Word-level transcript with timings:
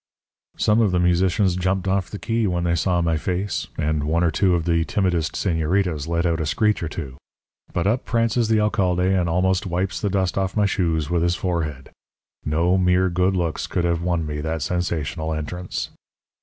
"Some 0.57 0.81
of 0.81 0.89
the 0.89 0.99
musicians 0.99 1.55
jumped 1.55 1.87
off 1.87 2.09
the 2.09 2.17
key 2.17 2.47
when 2.47 2.63
they 2.63 2.73
saw 2.73 3.03
my 3.03 3.17
face, 3.17 3.67
and 3.77 4.03
one 4.05 4.23
or 4.23 4.31
two 4.31 4.55
of 4.55 4.65
the 4.65 4.83
timidest 4.83 5.33
señoritas 5.33 6.07
let 6.07 6.25
out 6.25 6.41
a 6.41 6.45
screech 6.47 6.81
or 6.81 6.87
two. 6.89 7.17
But 7.71 7.85
up 7.85 8.03
prances 8.03 8.47
the 8.47 8.59
alcalde 8.59 9.05
and 9.13 9.29
almost 9.29 9.67
wipes 9.67 10.01
the 10.01 10.09
dust 10.09 10.39
off 10.39 10.57
my 10.57 10.65
shoes 10.65 11.11
with 11.11 11.21
his 11.21 11.35
forehead. 11.35 11.91
No 12.43 12.79
mere 12.79 13.09
good 13.11 13.35
looks 13.35 13.67
could 13.67 13.83
have 13.83 14.01
won 14.01 14.25
me 14.25 14.41
that 14.41 14.63
sensational 14.63 15.35
entrance. 15.35 15.91